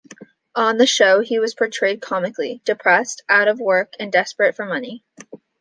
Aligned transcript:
On 0.55 0.77
the 0.77 0.87
show 0.87 1.19
he 1.19 1.37
was 1.37 1.53
portrayed 1.53 2.01
comically; 2.01 2.59
depressed, 2.65 3.21
out-of-work, 3.29 3.93
and 3.99 4.11
desperate 4.11 4.55
for 4.55 4.65
money. 4.65 5.03